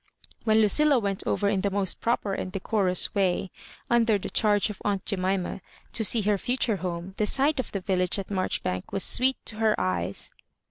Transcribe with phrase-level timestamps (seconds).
[0.45, 3.51] When Lucilla went over in the most proper and decorous way,
[3.87, 5.61] under the diarge of aunt Jemima^
[5.93, 9.57] to see her future home, the sight of the village at Marchbank was sweet to
[9.57, 10.31] her eyes.